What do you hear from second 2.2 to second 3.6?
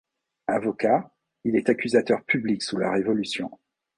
public sous la Révolution.